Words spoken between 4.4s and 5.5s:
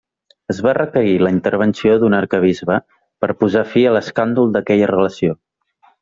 d’aquella relació.